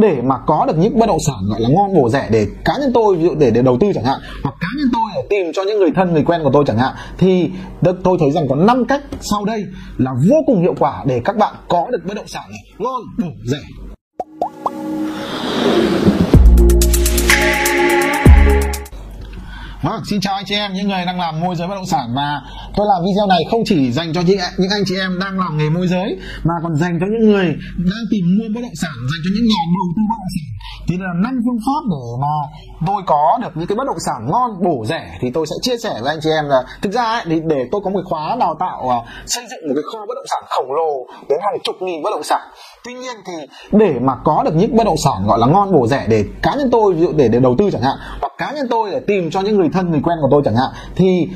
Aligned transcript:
để 0.00 0.22
mà 0.24 0.38
có 0.46 0.64
được 0.66 0.78
những 0.78 0.98
bất 0.98 1.06
động 1.06 1.18
sản 1.26 1.36
gọi 1.48 1.60
là 1.60 1.68
ngon 1.68 1.94
bổ 1.94 2.08
rẻ 2.08 2.28
để 2.30 2.46
cá 2.64 2.72
nhân 2.80 2.90
tôi, 2.94 3.16
ví 3.16 3.24
dụ 3.24 3.34
để 3.38 3.50
để 3.50 3.62
đầu 3.62 3.76
tư 3.80 3.92
chẳng 3.94 4.04
hạn, 4.04 4.20
hoặc 4.42 4.54
cá 4.60 4.66
nhân 4.78 4.88
tôi 4.92 5.02
để 5.14 5.22
tìm 5.30 5.52
cho 5.54 5.62
những 5.62 5.78
người 5.78 5.90
thân, 5.94 6.12
người 6.12 6.22
quen 6.22 6.40
của 6.44 6.50
tôi 6.52 6.64
chẳng 6.66 6.78
hạn, 6.78 6.94
thì 7.18 7.50
tôi 8.04 8.16
thấy 8.20 8.30
rằng 8.30 8.48
có 8.48 8.56
5 8.56 8.84
cách 8.84 9.02
sau 9.20 9.44
đây 9.44 9.64
là 9.98 10.12
vô 10.30 10.36
cùng 10.46 10.60
hiệu 10.60 10.74
quả 10.78 11.04
để 11.06 11.20
các 11.24 11.36
bạn 11.36 11.54
có 11.68 11.86
được 11.90 11.98
bất 12.08 12.14
động 12.14 12.26
sản 12.26 12.42
này 12.50 12.60
ngon, 12.78 13.02
bổ 13.18 13.28
rẻ. 13.44 13.58
Vâng, 19.82 20.02
xin 20.10 20.20
chào 20.20 20.34
anh 20.34 20.44
chị 20.46 20.54
em, 20.54 20.72
những 20.72 20.88
người 20.88 21.04
đang 21.06 21.20
làm 21.20 21.40
môi 21.40 21.56
giới 21.56 21.68
bất 21.68 21.74
động 21.74 21.86
sản 21.86 22.06
và 22.16 22.40
tôi 22.76 22.86
làm 22.90 23.02
video 23.06 23.26
này 23.28 23.38
không 23.50 23.62
chỉ 23.64 23.92
dành 23.92 24.12
cho 24.14 24.20
những 24.20 24.38
những 24.58 24.70
anh 24.70 24.82
chị 24.86 24.94
em 24.98 25.18
đang 25.18 25.38
làm 25.38 25.58
nghề 25.58 25.70
môi 25.70 25.86
giới 25.86 26.18
mà 26.44 26.54
còn 26.62 26.76
dành 26.76 26.98
cho 27.00 27.06
những 27.12 27.30
người 27.30 27.46
đang 27.76 28.04
tìm 28.10 28.24
mua 28.38 28.48
bất 28.54 28.60
động 28.62 28.78
sản, 28.82 28.94
dành 29.10 29.22
cho 29.24 29.30
những 29.34 29.46
nhà 29.52 29.62
đầu 29.76 29.86
tư 29.96 30.02
bất 30.10 30.16
động 30.22 30.32
sản. 30.36 30.48
Thì 30.88 30.96
là 30.98 31.12
năm 31.24 31.34
phương 31.44 31.60
pháp 31.66 31.82
để 31.94 32.04
mà 32.22 32.34
tôi 32.86 33.02
có 33.06 33.38
được 33.42 33.52
những 33.54 33.66
cái 33.66 33.76
bất 33.76 33.86
động 33.86 34.02
sản 34.06 34.20
ngon, 34.30 34.50
bổ 34.64 34.84
rẻ 34.86 35.18
thì 35.20 35.28
tôi 35.34 35.46
sẽ 35.46 35.56
chia 35.62 35.76
sẻ 35.76 35.94
với 36.02 36.14
anh 36.14 36.20
chị 36.22 36.30
em 36.40 36.44
là 36.48 36.62
thực 36.82 36.92
ra 36.92 37.04
ấy, 37.04 37.22
thì 37.24 37.40
để 37.46 37.68
tôi 37.72 37.80
có 37.84 37.90
một 37.90 38.00
khóa 38.04 38.36
đào 38.40 38.54
tạo 38.60 38.78
uh, 38.84 39.04
xây 39.26 39.44
dựng 39.50 39.68
một 39.68 39.74
cái 39.76 39.84
kho 39.92 39.98
bất 40.08 40.14
động 40.14 40.30
sản 40.30 40.42
khổng 40.50 40.72
lồ 40.72 41.06
đến 41.28 41.38
hàng 41.42 41.60
chục 41.64 41.76
nghìn 41.80 42.02
bất 42.02 42.10
động 42.10 42.22
sản. 42.22 42.40
Tuy 42.84 42.94
nhiên 42.94 43.16
thì 43.26 43.32
để 43.72 43.92
mà 44.02 44.14
có 44.24 44.42
được 44.44 44.54
những 44.54 44.76
bất 44.76 44.84
động 44.84 45.02
sản 45.04 45.26
gọi 45.26 45.38
là 45.38 45.46
ngon 45.46 45.72
bổ 45.72 45.86
rẻ 45.86 46.06
để 46.08 46.24
cá 46.42 46.54
nhân 46.54 46.68
tôi 46.72 46.94
ví 46.94 47.00
dụ 47.00 47.12
để 47.16 47.28
để 47.28 47.38
đầu 47.40 47.54
tư 47.58 47.70
chẳng 47.72 47.82
hạn 47.82 47.96
hoặc 48.20 48.32
cá 48.38 48.52
nhân 48.52 48.66
tôi 48.70 48.90
để 48.90 49.00
tìm 49.06 49.30
cho 49.30 49.40
những 49.40 49.56
người 49.56 49.68
thân 49.72 49.90
người 49.90 50.00
quen 50.02 50.18
của 50.22 50.28
tôi 50.30 50.42
chẳng 50.44 50.56
hạn 50.56 50.70
thì 50.96 51.28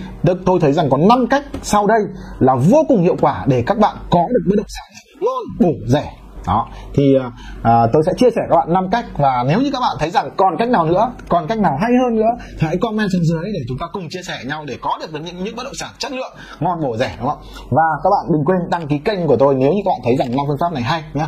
tôi 0.46 0.60
thấy 0.60 0.72
rằng 0.72 0.90
có 0.90 0.96
5 0.96 1.26
cách 1.26 1.44
sau 1.62 1.86
đây 1.86 2.00
là 2.38 2.54
vô 2.54 2.84
cùng 2.88 3.02
hiệu 3.02 3.16
quả 3.20 3.44
để 3.48 3.62
các 3.66 3.78
bạn 3.78 3.96
có 4.10 4.20
được 4.28 4.44
bất 4.48 4.56
động 4.56 4.66
sản. 4.68 4.86
Ngon 5.20 5.44
bổ 5.60 5.72
rẻ. 5.86 6.12
Đó. 6.46 6.68
Thì 6.94 7.16
à, 7.62 7.86
tôi 7.92 8.02
sẽ 8.06 8.12
chia 8.16 8.30
sẻ 8.30 8.42
các 8.50 8.56
bạn 8.56 8.72
5 8.72 8.88
cách 8.90 9.04
và 9.16 9.44
nếu 9.48 9.60
như 9.60 9.70
các 9.72 9.80
bạn 9.80 9.96
thấy 9.98 10.10
rằng 10.10 10.30
còn 10.36 10.56
cách 10.58 10.68
nào 10.68 10.86
nữa 10.86 11.12
còn 11.28 11.46
cách 11.46 11.58
nào 11.58 11.78
hay 11.80 11.90
hơn 12.04 12.16
nữa 12.16 12.30
thì 12.60 12.66
hãy 12.66 12.76
comment 12.76 13.08
xuống 13.12 13.24
dưới 13.24 13.44
để 13.44 13.60
chúng 13.68 13.78
ta 13.80 13.86
cùng 13.92 14.08
chia 14.10 14.22
sẻ 14.22 14.38
nhau 14.46 14.64
để 14.66 14.78
có 14.80 14.98
được 15.00 15.20
những 15.20 15.44
những 15.44 15.56
bất 15.56 15.64
động 15.64 15.74
sản 15.80 15.90
chất 15.98 16.12
lượng 16.12 16.32
ngon 16.60 16.80
bổ 16.82 16.96
rẻ 16.96 17.16
đúng 17.18 17.28
không? 17.28 17.38
Và 17.70 17.82
các 18.04 18.10
bạn 18.10 18.32
đừng 18.32 18.44
quên 18.44 18.58
đăng 18.70 18.86
ký 18.86 18.98
kênh 18.98 19.26
của 19.26 19.36
tôi 19.36 19.54
nếu 19.54 19.72
như 19.72 19.80
các 19.84 19.90
bạn 19.90 20.00
thấy 20.04 20.16
rằng 20.18 20.36
năm 20.36 20.46
phương 20.48 20.58
pháp 20.60 20.72
này 20.72 20.82
hay 20.82 21.04
nhé 21.14 21.26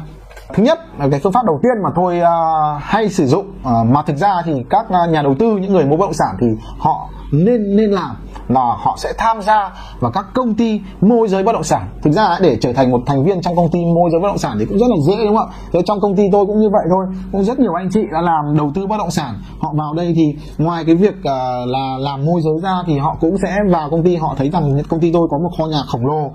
thứ 0.55 0.63
nhất 0.63 0.79
là 0.99 1.09
cái 1.11 1.21
phương 1.21 1.33
pháp 1.33 1.45
đầu 1.45 1.61
tiên 1.63 1.83
mà 1.83 1.91
tôi 1.95 2.19
uh, 2.21 2.83
hay 2.83 3.09
sử 3.09 3.27
dụng 3.27 3.47
uh, 3.61 3.87
mà 3.87 4.03
thực 4.03 4.17
ra 4.17 4.43
thì 4.45 4.65
các 4.71 4.87
uh, 4.87 5.11
nhà 5.11 5.23
đầu 5.23 5.35
tư 5.39 5.47
những 5.57 5.73
người 5.73 5.85
mua 5.85 5.97
bất 5.97 6.07
động 6.07 6.15
sản 6.15 6.37
thì 6.41 6.47
họ 6.79 7.09
nên 7.33 7.77
nên 7.77 7.91
làm 7.91 8.17
là 8.49 8.61
họ 8.61 8.97
sẽ 8.99 9.13
tham 9.19 9.43
gia 9.43 9.71
vào 10.01 10.11
các 10.11 10.27
công 10.35 10.55
ty 10.55 10.81
môi 11.01 11.29
giới 11.29 11.43
bất 11.43 11.53
động 11.53 11.65
sản. 11.65 11.89
Thực 12.03 12.11
ra 12.11 12.39
để 12.41 12.59
trở 12.61 12.73
thành 12.73 12.91
một 12.91 13.01
thành 13.07 13.25
viên 13.25 13.43
trong 13.43 13.57
công 13.57 13.71
ty 13.71 13.85
môi 13.85 14.11
giới 14.13 14.21
bất 14.21 14.29
động 14.29 14.39
sản 14.39 14.57
thì 14.59 14.65
cũng 14.65 14.79
rất 14.79 14.87
là 14.89 14.97
dễ 15.07 15.25
đúng 15.25 15.37
không 15.37 15.49
ạ? 15.49 15.55
Thế 15.73 15.81
trong 15.87 16.01
công 16.01 16.17
ty 16.17 16.23
tôi 16.33 16.47
cũng 16.47 16.61
như 16.61 16.71
vậy 16.71 16.83
thôi. 16.91 17.07
Cũng 17.33 17.45
rất 17.45 17.59
nhiều 17.59 17.75
anh 17.75 17.89
chị 17.93 18.01
đã 18.13 18.21
làm 18.21 18.57
đầu 18.57 18.71
tư 18.75 18.87
bất 18.87 18.97
động 18.99 19.11
sản. 19.11 19.35
Họ 19.59 19.73
vào 19.75 19.95
đây 19.95 20.13
thì 20.17 20.37
ngoài 20.59 20.85
cái 20.85 20.95
việc 20.95 21.15
uh, 21.19 21.25
là 21.69 21.97
làm 21.99 22.25
môi 22.25 22.41
giới 22.45 22.61
ra 22.63 22.83
thì 22.87 22.99
họ 22.99 23.17
cũng 23.21 23.37
sẽ 23.43 23.57
vào 23.71 23.91
công 23.91 24.03
ty. 24.03 24.17
Họ 24.17 24.35
thấy 24.39 24.51
rằng 24.51 24.83
công 24.89 25.01
ty 25.01 25.13
tôi 25.13 25.29
có 25.31 25.39
một 25.39 25.51
kho 25.59 25.67
nhà 25.67 25.83
khổng 25.87 26.07
lồ 26.07 26.31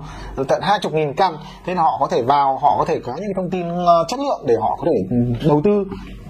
tận 0.48 0.60
hai 0.62 0.78
chục 0.82 0.92
nghìn 0.92 1.14
căn. 1.14 1.36
Thế 1.66 1.74
là 1.74 1.82
họ 1.82 1.96
có 2.00 2.06
thể 2.10 2.22
vào 2.22 2.58
họ 2.62 2.76
có 2.78 2.84
thể 2.84 2.98
có 3.04 3.12
những 3.16 3.32
thông 3.36 3.50
tin 3.50 3.68
uh, 3.68 4.08
chất 4.08 4.20
lượng 4.20 4.42
để 4.46 4.54
họ 4.60 4.76
có 4.78 4.86
thể 4.86 4.96
ừ, 5.10 5.48
đầu 5.48 5.60
tư 5.64 5.84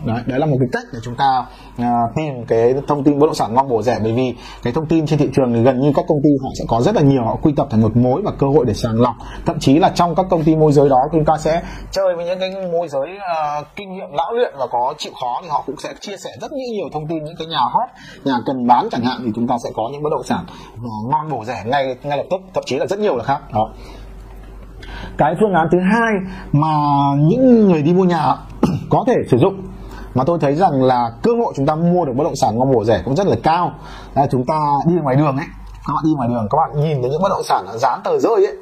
đấy, 0.06 0.22
đấy 0.26 0.38
là 0.40 0.46
một 0.46 0.56
cái 0.60 0.68
cách 0.72 0.84
để 0.92 0.98
chúng 1.02 1.14
ta 1.14 1.46
à, 1.78 2.02
uh, 2.04 2.16
tìm 2.16 2.44
cái 2.48 2.74
thông 2.88 3.04
tin 3.04 3.18
bất 3.18 3.26
động 3.26 3.34
sản 3.34 3.54
ngon 3.54 3.68
bổ 3.68 3.82
rẻ 3.82 3.98
bởi 4.02 4.12
vì 4.12 4.34
cái 4.62 4.72
thông 4.72 4.86
tin 4.86 5.06
trên 5.06 5.18
thị 5.18 5.28
trường 5.36 5.54
thì 5.54 5.62
gần 5.62 5.80
như 5.80 5.92
các 5.96 6.04
công 6.08 6.22
ty 6.22 6.30
họ 6.42 6.48
sẽ 6.58 6.64
có 6.68 6.80
rất 6.80 6.94
là 6.94 7.02
nhiều 7.02 7.24
họ 7.24 7.36
quy 7.42 7.52
tập 7.56 7.66
thành 7.70 7.82
một 7.82 7.96
mối 7.96 8.22
và 8.24 8.32
cơ 8.38 8.46
hội 8.46 8.64
để 8.66 8.74
sàng 8.74 9.00
lọc. 9.00 9.14
Thậm 9.46 9.58
chí 9.60 9.78
là 9.78 9.88
trong 9.94 10.14
các 10.14 10.26
công 10.30 10.44
ty 10.44 10.56
môi 10.56 10.72
giới 10.72 10.88
đó 10.88 10.98
chúng 11.12 11.24
ta 11.24 11.36
sẽ 11.38 11.62
chơi 11.90 12.16
với 12.16 12.26
những 12.26 12.38
cái 12.38 12.50
môi 12.72 12.88
giới 12.88 13.16
uh, 13.16 13.66
kinh 13.76 13.92
nghiệm 13.92 14.12
lão 14.12 14.32
luyện 14.32 14.54
và 14.58 14.66
có 14.66 14.94
chịu 14.98 15.12
khó 15.20 15.40
thì 15.42 15.48
họ 15.48 15.62
cũng 15.66 15.76
sẽ 15.78 15.94
chia 16.00 16.16
sẻ 16.16 16.30
rất 16.40 16.52
nhiều 16.52 16.88
thông 16.92 17.08
tin 17.08 17.24
những 17.24 17.36
cái 17.38 17.46
nhà 17.46 17.60
hot 17.60 17.88
nhà 18.24 18.34
cần 18.46 18.66
bán 18.66 18.88
chẳng 18.90 19.04
hạn 19.04 19.20
thì 19.24 19.30
chúng 19.34 19.46
ta 19.46 19.56
sẽ 19.64 19.70
có 19.74 19.88
những 19.92 20.02
bất 20.02 20.10
động 20.10 20.24
sản 20.24 20.44
à, 20.76 20.96
ngon 21.10 21.30
bổ 21.30 21.44
rẻ 21.44 21.62
ngay 21.66 21.96
ngay 22.02 22.18
lập 22.18 22.24
tức 22.30 22.40
thậm 22.54 22.64
chí 22.66 22.78
là 22.78 22.86
rất 22.86 22.98
nhiều 22.98 23.16
là 23.16 23.24
khác. 23.24 23.40
Đó. 23.52 23.72
Cái 25.18 25.34
phương 25.40 25.54
án 25.54 25.68
thứ 25.72 25.78
hai 25.80 26.12
mà 26.52 26.68
những 27.18 27.68
người 27.68 27.82
đi 27.82 27.92
mua 27.92 28.04
nhà 28.04 28.36
có 28.90 29.04
thể 29.06 29.14
sử 29.30 29.38
dụng 29.38 29.54
mà 30.14 30.24
tôi 30.24 30.38
thấy 30.40 30.54
rằng 30.54 30.82
là 30.82 31.10
cơ 31.22 31.30
hội 31.44 31.52
chúng 31.56 31.66
ta 31.66 31.74
mua 31.74 32.04
được 32.04 32.12
bất 32.16 32.24
động 32.24 32.36
sản 32.36 32.58
ngon 32.58 32.72
bổ 32.72 32.84
rẻ 32.84 33.02
cũng 33.04 33.16
rất 33.16 33.26
là 33.26 33.36
cao. 33.42 33.72
Là 34.14 34.26
chúng 34.30 34.46
ta 34.46 34.58
đi 34.86 34.94
ngoài 34.94 35.16
đường 35.16 35.36
ấy. 35.36 35.46
Các 35.86 35.92
bạn 35.94 36.04
đi 36.04 36.10
ngoài 36.16 36.28
đường 36.28 36.48
các 36.50 36.56
bạn 36.56 36.80
nhìn 36.82 37.02
thấy 37.02 37.10
những 37.10 37.22
bất 37.22 37.28
động 37.28 37.42
sản 37.44 37.66
dán 37.74 38.00
tờ 38.04 38.18
rơi 38.18 38.46
ấy. 38.46 38.56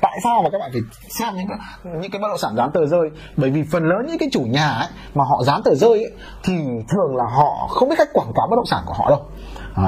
Tại 0.00 0.18
sao 0.24 0.42
mà 0.42 0.50
các 0.52 0.58
bạn 0.58 0.70
phải 0.72 0.80
xem 1.10 1.36
những 1.36 1.46
cái, 1.48 1.58
những 1.84 2.10
cái 2.10 2.20
bất 2.22 2.28
động 2.28 2.38
sản 2.38 2.56
dán 2.56 2.70
tờ 2.74 2.86
rơi? 2.86 3.10
Bởi 3.36 3.50
vì 3.50 3.62
phần 3.72 3.88
lớn 3.88 4.06
những 4.08 4.18
cái 4.18 4.28
chủ 4.32 4.40
nhà 4.40 4.68
ấy 4.68 4.88
mà 5.14 5.24
họ 5.24 5.42
dán 5.44 5.62
tờ 5.62 5.74
rơi 5.74 5.90
ấy, 5.90 6.12
thì 6.44 6.54
thường 6.88 7.16
là 7.16 7.24
họ 7.24 7.66
không 7.70 7.88
biết 7.88 7.94
cách 7.98 8.08
quảng 8.12 8.32
cáo 8.34 8.46
bất 8.50 8.56
động 8.56 8.66
sản 8.66 8.82
của 8.86 8.94
họ 8.94 9.10
đâu. 9.10 9.20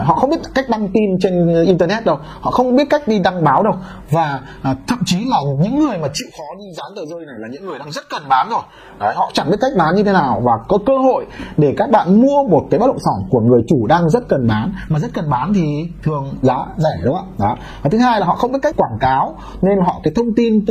Họ 0.04 0.14
không 0.14 0.30
biết 0.30 0.40
cách 0.54 0.64
đăng 0.68 0.88
tin 0.88 1.18
trên 1.20 1.64
internet 1.64 2.04
đâu. 2.04 2.18
Họ 2.40 2.50
không 2.50 2.76
biết 2.76 2.90
cách 2.90 3.08
đi 3.08 3.18
đăng 3.18 3.44
báo 3.44 3.62
đâu. 3.62 3.74
Và 4.10 4.40
à, 4.62 4.74
thậm 4.86 4.98
chí 5.04 5.16
là 5.30 5.36
những 5.62 5.78
người 5.78 5.98
mà 5.98 6.08
chịu 6.14 6.28
khó 6.38 6.44
đi 6.58 6.64
dán 6.76 6.86
tờ 6.96 7.02
rơi 7.06 7.26
này 7.26 7.34
là 7.38 7.48
những 7.52 7.66
người 7.66 7.78
đang 7.78 7.92
rất 7.92 8.04
cần 8.10 8.22
bán 8.28 8.48
rồi. 8.50 8.60
Đấy, 8.98 9.14
họ 9.16 9.30
chẳng 9.32 9.50
biết 9.50 9.56
cách 9.60 9.72
bán 9.78 9.96
như 9.96 10.02
thế 10.02 10.12
nào. 10.12 10.42
Và 10.44 10.52
có 10.68 10.78
cơ 10.86 10.98
hội 10.98 11.26
để 11.56 11.74
các 11.76 11.90
bạn 11.90 12.22
mua 12.22 12.42
một 12.42 12.66
cái 12.70 12.80
bất 12.80 12.86
động 12.86 12.98
sản 12.98 13.28
của 13.30 13.40
người 13.40 13.62
chủ 13.68 13.86
đang 13.86 14.10
rất 14.10 14.28
cần 14.28 14.48
bán. 14.48 14.72
Mà 14.88 14.98
rất 14.98 15.08
cần 15.14 15.30
bán 15.30 15.52
thì 15.54 15.88
thường 16.02 16.34
giá 16.42 16.66
rẻ 16.76 17.04
đúng 17.04 17.14
không 17.14 17.26
ạ? 17.38 17.46
Đó. 17.48 17.56
Và 17.82 17.90
thứ 17.90 17.98
hai 17.98 18.20
là 18.20 18.26
họ 18.26 18.34
không 18.34 18.52
biết 18.52 18.58
cách 18.62 18.76
quảng 18.76 18.98
cáo 19.00 19.36
nên 19.62 19.78
họ 19.86 20.00
cái 20.02 20.12
thông 20.16 20.34
tin 20.36 20.64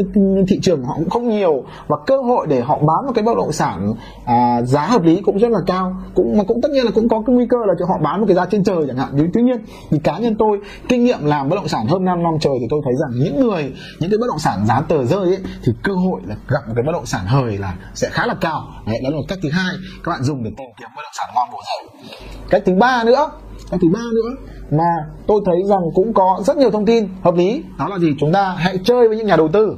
thị 0.47 0.59
trường 0.61 0.83
họ 0.83 0.93
cũng 0.97 1.09
không 1.09 1.29
nhiều. 1.29 1.63
Và 1.87 1.97
cơ 2.05 2.21
hội 2.21 2.47
để 2.49 2.61
họ 2.61 2.75
bán 2.75 3.05
một 3.05 3.11
cái 3.15 3.23
bất 3.23 3.37
động 3.37 3.51
sản 3.51 3.93
à, 4.25 4.61
giá 4.61 4.81
hợp 4.85 5.03
lý 5.03 5.21
cũng 5.21 5.37
rất 5.37 5.51
là 5.51 5.59
cao. 5.67 5.95
Cũng 6.15 6.37
mà 6.37 6.43
cũng 6.47 6.61
tất 6.61 6.69
nhiên 6.71 6.85
là 6.85 6.91
cũng 6.95 7.09
có 7.09 7.23
cái 7.27 7.35
nguy 7.35 7.45
cơ 7.49 7.57
là 7.65 7.73
cho 7.79 7.85
họ 7.85 7.97
bán 8.03 8.19
một 8.19 8.25
cái 8.27 8.35
giá 8.35 8.45
trên 8.45 8.63
trời 8.63 8.85
chẳng 8.87 8.97
hạn 8.97 9.08
nhưng 9.13 9.29
tuy 9.33 9.41
nhiên 9.41 9.57
thì 9.89 9.97
cá 10.03 10.17
nhân 10.17 10.35
tôi, 10.39 10.59
kinh 10.89 11.05
nghiệm 11.05 11.25
làm 11.25 11.49
bất 11.49 11.55
động 11.55 11.67
sản 11.67 11.87
hơn 11.87 12.05
5 12.05 12.23
năm 12.23 12.33
trời 12.41 12.53
thì 12.59 12.67
tôi 12.69 12.81
thấy 12.85 12.93
rằng 13.01 13.19
những 13.23 13.47
người, 13.47 13.73
những 13.99 14.09
cái 14.09 14.17
bất 14.17 14.27
động 14.27 14.39
sản 14.39 14.65
giá 14.67 14.81
tờ 14.81 15.05
rơi 15.05 15.25
ấy, 15.25 15.39
thì 15.63 15.71
cơ 15.83 15.93
hội 15.93 16.21
là 16.27 16.35
gặp 16.47 16.59
một 16.67 16.73
cái 16.75 16.83
bất 16.83 16.91
động 16.91 17.05
sản 17.05 17.25
hời 17.25 17.57
là 17.57 17.75
sẽ 17.93 18.09
khá 18.11 18.25
là 18.25 18.35
cao. 18.41 18.67
Đấy, 18.87 18.99
đó 19.03 19.09
là 19.09 19.15
một 19.15 19.25
cách 19.27 19.39
thứ 19.43 19.49
hai 19.51 19.75
các 20.03 20.09
bạn 20.11 20.23
dùng 20.23 20.43
để 20.43 20.51
tìm 20.57 20.69
kiếm 20.79 20.89
bất 20.95 21.01
động 21.03 21.13
sản 21.17 21.29
ngon 21.35 21.47
bổ 21.51 21.59
rẻ 21.67 22.07
cách 22.49 22.63
thứ 22.65 22.75
ba 22.75 23.03
nữa, 23.03 23.31
cách 23.71 23.79
thứ 23.81 23.87
ba 23.93 23.99
nữa 23.99 24.51
mà 24.71 24.85
tôi 25.27 25.41
thấy 25.45 25.55
rằng 25.65 25.81
cũng 25.93 26.13
có 26.13 26.41
rất 26.45 26.57
nhiều 26.57 26.71
thông 26.71 26.85
tin 26.85 27.09
hợp 27.21 27.35
lý. 27.35 27.63
Đó 27.77 27.87
là 27.87 27.99
gì? 27.99 28.15
Chúng 28.19 28.31
ta 28.31 28.55
hãy 28.57 28.77
chơi 28.83 29.07
với 29.07 29.17
những 29.17 29.27
nhà 29.27 29.35
đầu 29.35 29.47
tư 29.47 29.75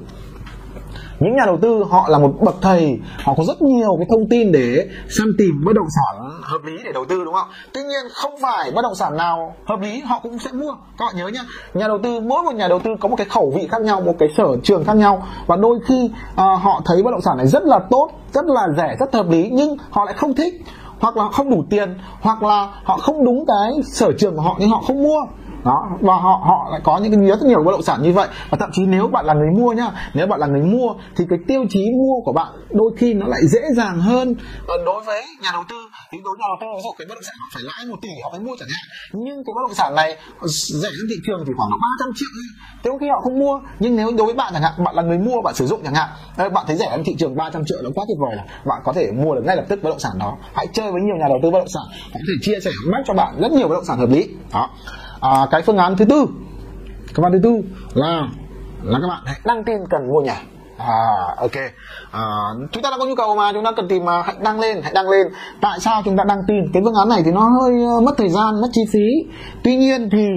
những 1.22 1.36
nhà 1.36 1.44
đầu 1.46 1.58
tư 1.62 1.84
họ 1.90 2.06
là 2.10 2.18
một 2.18 2.34
bậc 2.42 2.56
thầy 2.62 3.00
họ 3.24 3.34
có 3.38 3.44
rất 3.44 3.62
nhiều 3.62 3.96
cái 3.98 4.08
thông 4.10 4.30
tin 4.30 4.52
để 4.52 4.88
săn 5.10 5.28
tìm 5.38 5.52
bất 5.66 5.74
động 5.76 5.88
sản 5.90 6.32
hợp 6.42 6.60
lý 6.64 6.74
để 6.86 6.92
đầu 6.92 7.06
tư 7.06 7.24
đúng 7.26 7.34
không? 7.34 7.48
Tuy 7.74 7.82
nhiên 7.82 8.10
không 8.14 8.34
phải 8.42 8.72
bất 8.72 8.82
động 8.82 8.96
sản 8.96 9.18
nào 9.18 9.56
hợp 9.66 9.82
lý 9.82 10.00
họ 10.00 10.20
cũng 10.24 10.40
sẽ 10.40 10.52
mua. 10.52 10.72
Các 10.98 11.06
bạn 11.06 11.16
nhớ 11.18 11.28
nhá 11.28 11.42
nhà 11.74 11.88
đầu 11.88 11.98
tư 12.04 12.20
mỗi 12.20 12.44
một 12.44 12.56
nhà 12.56 12.68
đầu 12.68 12.80
tư 12.80 12.92
có 13.00 13.10
một 13.10 13.16
cái 13.16 13.28
khẩu 13.30 13.54
vị 13.56 13.68
khác 13.72 13.82
nhau 13.82 14.02
một 14.02 14.16
cái 14.20 14.30
sở 14.38 14.48
trường 14.64 14.84
khác 14.84 14.96
nhau. 14.96 15.28
Và 15.48 15.56
đôi 15.56 15.80
khi 15.86 16.12
uh, 16.32 16.38
họ 16.38 16.82
thấy 16.86 17.04
bất 17.04 17.12
động 17.12 17.22
sản 17.22 17.38
này 17.38 17.48
rất 17.48 17.64
là 17.64 17.80
tốt 17.90 18.10
rất 18.34 18.46
là 18.46 18.68
rẻ 18.78 18.96
rất 19.00 19.14
hợp 19.14 19.30
lý 19.30 19.50
nhưng 19.52 19.78
họ 19.90 20.06
lại 20.06 20.14
không 20.14 20.34
thích. 20.34 20.54
Hoặc 21.00 21.18
là 21.18 21.30
không 21.32 21.50
đủ 21.50 21.64
tiền 21.70 21.98
hoặc 22.22 22.44
là 22.44 22.70
họ 22.84 22.98
không 22.98 23.26
đúng 23.26 23.46
cái 23.46 23.84
sở 23.84 24.12
trường 24.18 24.36
của 24.36 24.42
họ 24.42 24.56
nên 24.60 24.70
họ 24.70 24.82
không 24.88 25.04
mua 25.04 25.20
đó, 25.64 25.90
và 26.02 26.14
họ 26.14 26.42
họ 26.44 26.68
lại 26.72 26.82
có 26.84 26.98
những 26.98 27.12
cái 27.12 27.28
rất 27.28 27.42
nhiều 27.42 27.64
bất 27.64 27.72
động 27.72 27.82
sản 27.82 28.02
như 28.04 28.14
vậy. 28.14 28.28
Và 28.50 28.58
thậm 28.58 28.70
chí 28.74 28.82
nếu 28.86 29.08
bạn 29.08 29.26
là 29.26 29.34
người 29.34 29.50
mua 29.58 29.74
nhá, 29.74 29.92
nếu 30.14 30.28
bạn 30.28 30.40
là 30.40 30.48
người 30.48 30.62
mua 30.62 30.94
thì 31.16 31.26
cái 31.30 31.40
tiêu 31.48 31.66
chí 31.70 31.86
mua 32.00 32.22
của 32.26 32.34
bạn 32.34 32.48
đôi 32.70 32.92
khi 32.98 33.14
nó 33.14 33.28
lại 33.28 33.42
dễ 33.48 33.62
dàng 33.76 34.02
hơn. 34.02 34.36
Ờ, 34.68 34.76
đối 34.86 35.04
với 35.04 35.24
nhà 35.42 35.50
đầu 35.54 35.64
tư, 35.70 35.76
thì 36.12 36.18
đối 36.24 36.32
với 36.34 36.40
nhà 36.40 36.48
đầu 36.50 36.58
tư 36.62 36.68
ví 36.76 36.82
dụ 36.84 36.90
cái 36.98 37.06
bất 37.10 37.16
động 37.16 37.24
sản 37.24 37.36
họ 37.40 37.48
phải 37.54 37.64
lãi 37.64 37.86
một 37.90 37.98
tỷ, 38.02 38.10
họ 38.24 38.30
mới 38.32 38.40
mua 38.40 38.56
chẳng 38.60 38.70
hạn. 38.76 38.86
Nhưng 39.14 39.36
cái 39.46 39.54
bất 39.56 39.62
động 39.68 39.74
sản 39.74 39.96
này 39.96 40.18
ờ, 40.40 40.48
rẻ 40.82 40.90
hơn 40.98 41.08
thị 41.10 41.16
trường 41.28 41.44
thì 41.48 41.54
khoảng 41.58 41.70
300 41.70 42.12
triệu 42.16 42.32
thế 42.84 42.92
khi 43.00 43.10
họ 43.10 43.22
không 43.24 43.40
mua, 43.40 43.60
nhưng 43.80 43.96
nếu 43.96 44.12
đối 44.18 44.26
với 44.26 44.36
bạn 44.36 44.54
chẳng 44.54 44.62
hạn, 44.62 44.74
bạn 44.84 44.96
là 44.96 45.02
người 45.02 45.18
mua, 45.18 45.42
bạn 45.42 45.56
sử 45.56 45.66
dụng 45.68 45.82
chẳng 45.84 45.94
hạn 45.94 46.10
ờ, 46.38 46.50
bạn 46.50 46.66
thấy 46.68 46.78
rẻ 46.78 46.90
hơn 46.92 47.04
thị 47.06 47.16
trường 47.20 47.36
300 47.36 47.64
triệu 47.66 47.78
nó 47.84 47.90
quá 47.96 48.06
tuyệt 48.08 48.18
vời 48.20 48.36
là 48.36 48.44
bạn 48.66 48.82
có 48.86 48.94
thể 48.94 49.12
mua 49.12 49.36
được 49.36 49.42
ngay 49.46 49.56
lập 49.56 49.66
tức 49.70 49.84
bất 49.84 49.90
động 49.90 50.00
sản 50.00 50.12
đó. 50.20 50.38
Hãy 50.54 50.68
chơi 50.74 50.92
với 50.92 51.02
nhiều 51.02 51.16
nhà 51.20 51.26
đầu 51.30 51.40
tư 51.44 51.52
bất 51.52 51.60
động 51.60 51.74
sản 51.74 51.84
họ 52.14 52.14
có 52.14 52.20
thể 52.28 52.34
chia 52.42 52.60
sẻ 52.66 52.72
mách 52.92 53.02
cho 53.06 53.14
bạn 53.14 53.36
rất 53.42 53.52
nhiều 53.52 53.68
bất 53.68 53.76
động 53.76 53.86
sản 53.86 53.98
hợp 53.98 54.10
lý. 54.10 54.30
Đó 54.54 54.70
à, 55.22 55.48
cái 55.52 55.62
phương 55.62 55.78
án 55.78 55.98
thứ 55.98 56.06
tư. 56.06 56.26
Phương 57.16 57.24
án 57.24 57.34
thứ 57.34 57.40
tư 57.44 57.50
là 57.94 58.28
là 58.84 59.00
các 59.02 59.08
bạn 59.08 59.24
hãy 59.26 59.40
đăng 59.46 59.64
tin 59.64 59.78
cần 59.90 60.02
mua 60.10 60.22
nhà. 60.22 60.42
À 60.78 61.36
ok. 61.38 61.56
À, 62.12 62.22
chúng 62.72 62.84
ta 62.84 62.90
đã 62.90 62.98
có 63.00 63.06
nhu 63.06 63.16
cầu 63.16 63.36
mà 63.36 63.54
chúng 63.54 63.64
ta 63.64 63.72
cần 63.76 63.88
tìm 63.88 64.06
mà 64.06 64.22
hãy 64.22 64.36
đăng 64.44 64.60
lên 64.60 64.82
hãy 64.84 64.94
đăng 64.94 65.10
lên. 65.10 65.28
Tại 65.62 65.80
sao 65.80 66.02
chúng 66.06 66.18
ta 66.18 66.24
đăng 66.28 66.40
tin? 66.48 66.58
Cái 66.74 66.84
phương 66.86 66.96
án 66.96 67.10
này 67.10 67.22
thì 67.26 67.32
nó 67.32 67.42
hơi 67.42 67.84
ờ, 67.86 68.02
mất 68.02 68.12
thời 68.18 68.30
gian 68.30 68.62
mất 68.62 68.68
chi 68.72 68.82
phí. 68.94 69.34
Tuy 69.64 69.76
nhiên 69.76 70.10
thì 70.12 70.28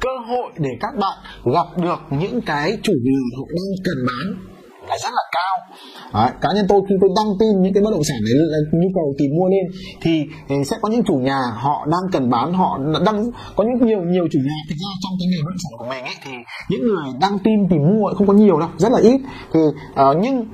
cơ 0.00 0.10
hội 0.28 0.52
để 0.58 0.70
các 0.80 0.94
bạn 1.00 1.18
gặp 1.54 1.82
được 1.82 1.98
những 2.10 2.40
cái 2.40 2.78
chủ 2.82 2.92
nhà 3.04 3.18
họ 3.38 3.44
đang 3.48 3.84
cần 3.84 3.96
bán 4.06 4.53
là 4.88 4.96
rất 5.04 5.12
là 5.18 5.24
cao. 5.36 5.54
Đấy, 6.14 6.30
cá 6.40 6.48
nhân 6.54 6.66
tôi 6.68 6.80
khi 6.88 6.94
tôi 7.00 7.10
đăng 7.16 7.30
tin 7.40 7.62
những 7.62 7.74
cái 7.74 7.82
bất 7.84 7.90
động 7.90 8.04
sản 8.08 8.18
đấy 8.26 8.34
là 8.52 8.58
nhu 8.72 8.88
cầu 8.94 9.14
tìm 9.18 9.30
mua 9.38 9.48
lên 9.48 9.64
thì, 10.02 10.24
ừ, 10.48 10.56
sẽ 10.64 10.76
có 10.82 10.88
những 10.88 11.04
chủ 11.04 11.14
nhà 11.14 11.38
họ 11.54 11.86
đang 11.86 12.04
cần 12.12 12.30
bán 12.30 12.54
họ 12.54 12.78
đang 13.06 13.30
có 13.56 13.64
những 13.64 13.86
nhiều 13.86 14.02
nhiều 14.02 14.26
chủ 14.32 14.38
nhà 14.48 14.58
thực 14.68 14.78
ra 14.82 14.90
trong 15.02 15.12
cái 15.18 15.26
nghề 15.30 15.40
bất 15.44 15.50
động 15.50 15.62
sản 15.64 15.72
của 15.78 15.86
mình 15.90 16.04
ấy 16.04 16.16
thì 16.24 16.32
những 16.68 16.82
người 16.88 17.04
đăng 17.20 17.38
tin 17.38 17.68
tìm 17.70 17.82
mua 17.82 18.08
không 18.16 18.26
có 18.26 18.32
nhiều 18.32 18.60
đâu 18.60 18.68
rất 18.76 18.92
là 18.92 18.98
ít. 18.98 19.20
Thì 19.52 19.60
uh, 19.60 20.16
nhưng 20.22 20.46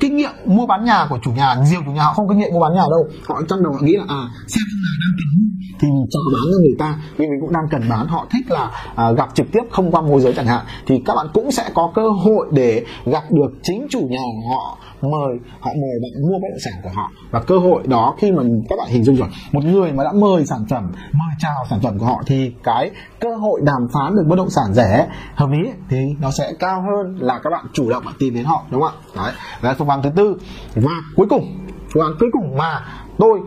kinh 0.00 0.16
nghiệm 0.16 0.30
mua 0.44 0.66
bán 0.66 0.84
nhà 0.84 1.06
của 1.10 1.18
chủ 1.22 1.30
nhà 1.30 1.54
nhiều 1.70 1.80
chủ 1.86 1.92
nhà 1.92 2.02
họ 2.02 2.12
không 2.12 2.28
kinh 2.28 2.38
nghiệm 2.38 2.52
mua 2.52 2.60
bán 2.60 2.74
nhà 2.74 2.84
đâu. 2.90 3.02
Họ 3.26 3.42
trong 3.48 3.62
đầu 3.62 3.72
họ 3.72 3.78
nghĩ 3.82 3.96
là 3.96 4.04
à 4.08 4.22
xem 4.48 4.64
ông 4.72 4.82
đang 5.02 5.14
cần 5.18 5.28
mua 5.36 5.46
thì 5.80 5.88
mình 5.88 6.06
cho 6.10 6.20
bán 6.32 6.42
cho 6.52 6.58
người 6.58 6.76
ta 6.78 6.98
vì 7.16 7.26
mình 7.26 7.40
cũng 7.40 7.52
đang 7.52 7.64
cần 7.70 7.82
bán. 7.90 8.06
Họ 8.06 8.26
thích 8.32 8.50
là 8.50 8.64
uh, 9.10 9.16
gặp 9.18 9.28
trực 9.34 9.46
tiếp 9.52 9.62
không 9.70 9.90
qua 9.90 10.00
môi 10.00 10.20
giới 10.20 10.32
chẳng 10.32 10.46
hạn. 10.46 10.64
Thì 10.86 11.02
các 11.06 11.14
bạn 11.16 11.26
cũng 11.34 11.50
sẽ 11.50 11.70
có 11.74 11.92
cơ 11.94 12.08
hội 12.24 12.46
để 12.52 12.84
gặp 13.04 13.22
được 13.30 13.50
chính 13.62 13.75
chính 13.76 13.86
chủ 13.90 14.08
nhà 14.10 14.18
họ, 14.50 14.78
mời 15.02 15.38
họ 15.60 15.70
mời 15.74 15.98
bạn 16.02 16.22
mua 16.22 16.38
bất 16.38 16.48
động 16.50 16.58
sản 16.64 16.74
của 16.82 16.90
họ. 16.94 17.10
Và 17.30 17.40
cơ 17.40 17.58
hội 17.58 17.82
đó 17.86 18.14
khi 18.18 18.32
mà 18.32 18.42
các 18.68 18.76
bạn 18.78 18.88
hình 18.88 19.04
dung 19.04 19.16
rồi, 19.16 19.28
một 19.52 19.64
người 19.64 19.92
mà 19.92 20.04
đã 20.04 20.12
mời 20.12 20.46
sản 20.46 20.64
phẩm, 20.70 20.92
mời 20.94 21.34
chào 21.38 21.64
sản 21.70 21.80
phẩm 21.82 21.98
của 21.98 22.06
họ 22.06 22.22
thì 22.26 22.52
cái 22.62 22.90
cơ 23.20 23.36
hội 23.36 23.60
đàm 23.64 23.88
phán 23.94 24.16
được 24.16 24.24
bất 24.28 24.36
động 24.36 24.50
sản 24.50 24.74
rẻ, 24.74 25.08
hợp 25.34 25.50
lý 25.50 25.70
thì 25.88 25.98
nó 26.20 26.30
sẽ 26.30 26.52
cao 26.58 26.82
hơn 26.82 27.18
là 27.20 27.40
các 27.44 27.50
bạn 27.50 27.66
chủ 27.72 27.90
động 27.90 28.02
bạn 28.04 28.14
tìm 28.18 28.34
đến 28.34 28.44
họ, 28.44 28.64
đúng 28.70 28.82
không 28.82 28.92
ạ? 29.14 29.22
Đấy 29.24 29.32
là 29.62 29.74
phương 29.78 29.88
án 29.88 30.02
thứ 30.02 30.10
tư, 30.16 30.36
và 30.74 30.92
cuối 31.16 31.26
cùng, 31.30 31.58
phương 31.94 32.02
án 32.02 32.12
cuối 32.20 32.28
cùng 32.32 32.56
mà 32.56 32.84
tôi 33.18 33.40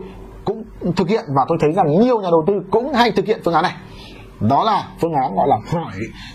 cũng 0.45 0.63
thực 0.95 1.09
hiện 1.09 1.25
và 1.35 1.45
tôi 1.47 1.57
thấy 1.61 1.71
rằng 1.71 1.99
nhiều 1.99 2.21
nhà 2.21 2.27
đầu 2.31 2.43
tư 2.47 2.53
cũng 2.71 2.93
hay 2.93 3.11
thực 3.11 3.25
hiện 3.25 3.41
phương 3.45 3.53
án 3.53 3.63
này. 3.63 3.75
Đó 4.39 4.63
là 4.63 4.87
phương 5.01 5.13
án 5.13 5.35
gọi 5.35 5.47
là 5.47 5.57
hỏi 5.71 5.93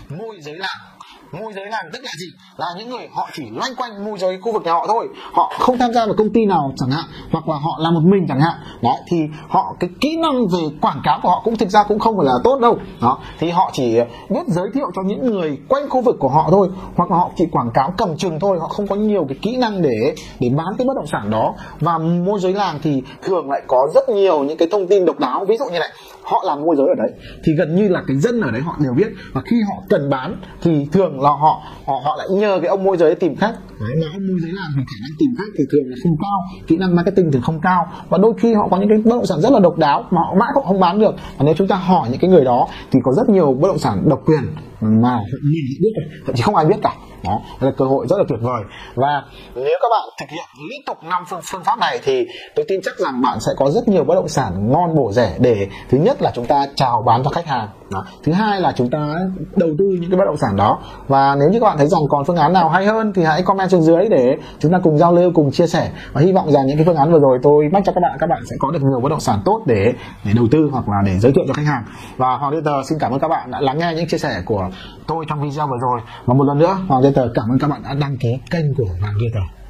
môi 0.09 0.37
giới 0.41 0.55
làm 0.55 0.94
môi 1.39 1.53
giới 1.53 1.65
làm 1.65 1.85
tức 1.93 1.99
là 2.03 2.11
gì? 2.19 2.25
Là 2.57 2.67
những 2.77 2.89
người 2.89 3.07
họ 3.13 3.29
chỉ 3.33 3.43
loanh 3.51 3.75
quanh 3.75 4.05
môi 4.05 4.17
giới 4.17 4.37
khu 4.41 4.51
vực 4.51 4.63
nhà 4.63 4.73
họ 4.73 4.85
thôi. 4.87 5.07
Họ 5.33 5.51
không 5.59 5.77
tham 5.77 5.93
gia 5.93 6.05
vào 6.05 6.15
công 6.17 6.33
ty 6.33 6.45
nào 6.45 6.73
chẳng 6.77 6.91
hạn, 6.91 7.05
hoặc 7.31 7.49
là 7.49 7.55
họ 7.55 7.71
làm 7.79 7.93
một 7.93 8.01
mình 8.03 8.25
chẳng 8.27 8.41
hạn. 8.41 8.53
Đó 8.81 8.95
thì 9.07 9.17
họ, 9.49 9.75
cái 9.79 9.89
kỹ 10.01 10.17
năng 10.17 10.47
về 10.47 10.59
quảng 10.81 11.01
cáo 11.03 11.19
của 11.23 11.29
họ 11.29 11.41
cũng 11.43 11.55
thực 11.55 11.69
ra 11.69 11.83
cũng 11.83 11.99
không 11.99 12.17
phải 12.17 12.25
là 12.25 12.33
tốt 12.43 12.59
đâu. 12.59 12.77
Đó, 13.01 13.19
thì 13.39 13.49
họ 13.49 13.71
chỉ 13.73 13.99
biết 14.29 14.47
giới 14.47 14.69
thiệu 14.73 14.91
cho 14.95 15.01
những 15.05 15.25
người 15.25 15.57
quanh 15.69 15.89
khu 15.89 16.01
vực 16.01 16.15
của 16.19 16.29
họ 16.29 16.47
thôi, 16.51 16.67
hoặc 16.95 17.11
là 17.11 17.17
họ 17.17 17.31
chỉ 17.37 17.45
quảng 17.51 17.71
cáo 17.73 17.93
cầm 17.97 18.17
chừng 18.17 18.39
thôi. 18.39 18.57
Họ 18.59 18.67
không 18.67 18.87
có 18.87 18.95
nhiều 18.95 19.25
cái 19.29 19.37
kỹ 19.41 19.57
năng 19.57 19.81
để 19.81 20.15
để 20.39 20.49
bán 20.49 20.67
cái 20.77 20.87
bất 20.87 20.93
động 20.95 21.07
sản 21.07 21.29
đó. 21.29 21.53
Và 21.79 21.97
môi 21.97 22.39
giới 22.39 22.53
làng 22.53 22.79
thì 22.83 23.03
thường 23.23 23.49
lại 23.49 23.61
có 23.67 23.87
rất 23.95 24.09
nhiều 24.09 24.43
những 24.43 24.57
cái 24.57 24.67
thông 24.71 24.87
tin 24.87 25.05
độc 25.05 25.19
đáo. 25.19 25.45
Ví 25.45 25.57
dụ 25.57 25.65
như 25.65 25.79
này, 25.79 25.89
họ 26.23 26.43
làm 26.45 26.61
môi 26.61 26.75
giới 26.75 26.87
ở 26.87 26.95
đấy, 26.97 27.19
thì 27.45 27.51
gần 27.57 27.75
như 27.75 27.87
là 27.89 28.01
cái 28.07 28.17
dân 28.17 28.41
ở 28.41 28.51
đấy 28.51 28.61
họ 28.61 28.75
đều 28.79 28.93
biết. 28.93 29.07
Và 29.33 29.41
khi 29.45 29.55
họ 29.67 29.83
cần 29.89 30.09
bán 30.09 30.41
thì 30.61 30.87
thường 30.91 31.21
là 31.25 31.31
họ 31.31 31.61
họ, 31.85 31.99
họ 32.03 32.15
lại 32.17 32.27
nhờ 32.31 32.59
cái 32.61 32.69
ông 32.69 32.83
môi 32.83 32.97
giới 32.97 33.15
tìm 33.15 33.35
khách. 33.35 33.53
Đấy, 33.79 33.95
mà 34.01 34.07
ông 34.13 34.27
môi 34.27 34.39
giới 34.41 34.51
làm 34.51 34.67
thì 34.75 34.81
khả 34.87 34.97
năng 35.01 35.11
tìm 35.19 35.29
khách 35.37 35.51
thì 35.57 35.63
thường 35.71 35.83
là 35.85 35.95
không 36.03 36.17
cao 36.21 36.39
kỹ 36.67 36.77
năng 36.77 36.95
marketing 36.95 37.31
thì 37.31 37.39
không 37.43 37.59
cao. 37.61 37.87
Và 38.09 38.17
đôi 38.17 38.33
khi 38.37 38.53
họ 38.53 38.67
có 38.71 38.77
những 38.77 38.89
cái 38.89 38.97
bất 39.05 39.15
động 39.15 39.25
sản 39.25 39.41
rất 39.41 39.51
là 39.51 39.59
độc 39.59 39.77
đáo 39.77 40.03
mà 40.11 40.21
họ 40.21 40.35
mãi 40.39 40.49
cũng 40.53 40.65
không 40.65 40.79
bán 40.79 40.99
được. 40.99 41.15
Và 41.37 41.45
nếu 41.45 41.53
chúng 41.57 41.67
ta 41.67 41.75
hỏi 41.75 42.09
những 42.11 42.19
cái 42.19 42.29
người 42.29 42.45
đó 42.45 42.67
thì 42.91 42.99
có 43.03 43.11
rất 43.13 43.29
nhiều 43.29 43.53
bất 43.53 43.67
động 43.67 43.79
sản 43.79 44.03
độc 44.09 44.19
quyền 44.25 44.43
mà 44.81 45.09
họ 45.09 45.21
nhìn 45.51 45.65
biết 45.81 45.89
thậm 46.25 46.35
chí 46.35 46.41
không 46.41 46.55
ai 46.55 46.65
biết 46.65 46.77
cả. 46.81 46.93
Đó 47.23 47.41
là 47.59 47.71
cơ 47.77 47.85
hội 47.85 48.07
rất 48.09 48.17
là 48.17 48.23
tuyệt 48.29 48.39
vời. 48.41 48.61
Và 48.95 49.23
nếu 49.55 49.77
các 49.81 49.87
bạn 49.91 50.09
thực 50.19 50.29
hiện 50.29 50.45
liên 50.69 50.81
tục 50.87 50.97
năm 51.03 51.23
phương, 51.29 51.39
phương 51.43 51.63
pháp 51.63 51.79
này 51.79 51.99
thì 52.03 52.27
tôi 52.55 52.65
tin 52.67 52.79
chắc 52.83 52.99
rằng 52.99 53.21
bạn 53.21 53.39
sẽ 53.39 53.51
có 53.57 53.69
rất 53.69 53.87
nhiều 53.87 54.03
bất 54.03 54.15
động 54.15 54.27
sản 54.27 54.71
ngon 54.71 54.95
bổ 54.95 55.11
rẻ 55.11 55.35
để 55.39 55.67
thứ 55.89 55.97
nhất 55.97 56.21
là 56.21 56.31
chúng 56.35 56.45
ta 56.45 56.67
chào 56.75 57.03
bán 57.05 57.23
cho 57.23 57.29
khách 57.29 57.45
hàng 57.45 57.69
đó. 57.89 58.05
thứ 58.23 58.31
hai 58.31 58.61
là 58.61 58.73
chúng 58.75 58.89
ta 58.89 59.15
đầu 59.55 59.69
tư 59.79 59.85
những 60.01 60.09
cái 60.09 60.19
bất 60.19 60.25
động 60.25 60.37
sản 60.37 60.55
đó. 60.55 60.79
Và 61.07 61.35
nếu 61.39 61.49
như 61.49 61.59
các 61.59 61.65
bạn 61.65 61.77
thấy 61.77 61.87
rằng 61.87 62.01
còn 62.09 62.25
phương 62.25 62.35
án 62.35 62.53
nào 62.53 62.69
hay 62.69 62.85
hơn 62.85 63.13
thì 63.13 63.23
hãy 63.23 63.41
comment 63.41 63.69
xuống 63.69 63.81
dưới 63.81 64.09
để 64.09 64.37
chúng 64.59 64.71
ta 64.71 64.79
cùng 64.83 64.97
giao 64.97 65.13
lưu, 65.13 65.31
cùng 65.33 65.51
chia 65.51 65.67
sẻ. 65.67 65.91
Và 66.13 66.21
hy 66.21 66.31
vọng 66.31 66.51
rằng 66.51 66.67
những 66.67 66.77
cái 66.77 66.85
phương 66.85 66.95
án 66.95 67.11
vừa 67.11 67.19
rồi 67.19 67.39
tôi 67.43 67.69
mách 67.73 67.83
cho 67.85 67.91
các 67.91 68.01
bạn 68.01 68.17
các 68.19 68.27
bạn 68.27 68.43
sẽ 68.49 68.55
có 68.59 68.71
được 68.71 68.81
nhiều 68.81 68.99
bất 68.99 69.09
động 69.09 69.19
sản 69.19 69.39
tốt 69.45 69.61
để 69.65 69.93
để 70.25 70.31
đầu 70.35 70.47
tư 70.51 70.69
hoặc 70.71 70.89
là 70.89 70.97
để 71.05 71.19
giới 71.19 71.31
thiệu 71.31 71.43
cho 71.47 71.53
khách 71.53 71.65
hàng. 71.65 71.83
Và 72.17 72.37
hoàng 72.37 72.63
tờ, 72.65 72.83
xin 72.83 72.99
cảm 72.99 73.11
ơn 73.11 73.19
các 73.19 73.27
bạn 73.27 73.51
đã 73.51 73.61
lắng 73.61 73.77
nghe 73.77 73.93
những 73.95 74.07
chia 74.07 74.17
sẻ 74.17 74.41
của 74.45 74.69
tôi 75.07 75.25
trong 75.29 75.41
video 75.41 75.67
vừa 75.67 75.77
rồi. 75.81 75.99
Và 76.25 76.33
một 76.33 76.43
lần 76.43 76.57
nữa, 76.57 76.77
hoàng 76.87 77.13
tờ, 77.15 77.27
cảm 77.35 77.45
ơn 77.51 77.59
các 77.59 77.69
bạn 77.69 77.81
đã 77.83 77.93
đăng 77.93 78.17
ký 78.17 78.29
kênh 78.51 78.75
của 78.77 78.85
hoàng 79.01 79.15
tờ. 79.33 79.64